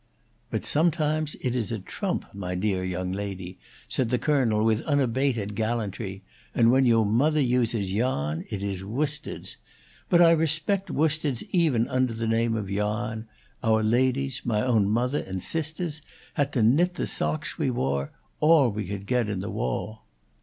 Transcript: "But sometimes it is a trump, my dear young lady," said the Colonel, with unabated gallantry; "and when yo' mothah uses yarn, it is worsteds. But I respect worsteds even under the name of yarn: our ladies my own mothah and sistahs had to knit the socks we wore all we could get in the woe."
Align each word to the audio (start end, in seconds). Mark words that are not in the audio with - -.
"But 0.49 0.65
sometimes 0.65 1.35
it 1.41 1.55
is 1.55 1.71
a 1.71 1.77
trump, 1.77 2.25
my 2.33 2.55
dear 2.55 2.83
young 2.83 3.11
lady," 3.11 3.59
said 3.87 4.09
the 4.09 4.17
Colonel, 4.17 4.65
with 4.65 4.81
unabated 4.85 5.53
gallantry; 5.53 6.23
"and 6.55 6.71
when 6.71 6.87
yo' 6.87 7.05
mothah 7.05 7.43
uses 7.43 7.93
yarn, 7.93 8.43
it 8.49 8.63
is 8.63 8.81
worsteds. 8.83 9.57
But 10.09 10.19
I 10.19 10.31
respect 10.31 10.89
worsteds 10.89 11.43
even 11.51 11.87
under 11.87 12.13
the 12.13 12.25
name 12.25 12.55
of 12.55 12.71
yarn: 12.71 13.27
our 13.61 13.83
ladies 13.83 14.41
my 14.43 14.63
own 14.63 14.89
mothah 14.89 15.27
and 15.29 15.39
sistahs 15.39 16.01
had 16.33 16.51
to 16.53 16.63
knit 16.63 16.95
the 16.95 17.05
socks 17.05 17.59
we 17.59 17.69
wore 17.69 18.11
all 18.39 18.71
we 18.71 18.87
could 18.87 19.05
get 19.05 19.29
in 19.29 19.39
the 19.39 19.51
woe." 19.51 19.99